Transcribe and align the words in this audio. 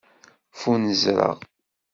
Ffunzreɣ. 0.53 1.37